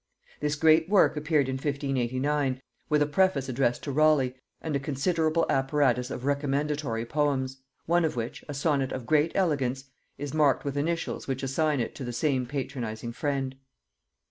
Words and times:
This 0.39 0.55
great 0.55 0.89
work 0.89 1.15
appeared 1.15 1.47
in 1.47 1.57
1589, 1.57 2.59
with 2.89 3.03
a 3.03 3.05
preface 3.05 3.47
addressed 3.47 3.83
to 3.83 3.91
Raleigh 3.91 4.33
and 4.59 4.75
a 4.75 4.79
considerable 4.79 5.45
apparatus 5.47 6.09
of 6.09 6.25
recommendatory 6.25 7.05
poems; 7.05 7.57
one 7.85 8.03
of 8.03 8.15
which, 8.15 8.43
a 8.49 8.55
sonnet 8.55 8.91
of 8.91 9.05
great 9.05 9.31
elegance, 9.35 9.83
is 10.17 10.33
marked 10.33 10.65
with 10.65 10.75
initials 10.75 11.27
which 11.27 11.43
assign 11.43 11.79
it 11.79 11.93
to 11.93 12.03
the 12.03 12.13
same 12.13 12.47
patronizing 12.47 13.11
friend. 13.13 13.55